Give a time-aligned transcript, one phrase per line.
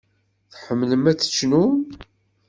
[0.53, 1.75] Tḥemmlem ad tecnum?